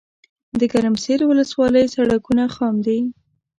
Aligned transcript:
دګرمسیر 0.59 1.19
ولسوالۍ 1.29 1.85
سړکونه 1.95 2.43
خام 2.55 2.75
دي 2.85 2.99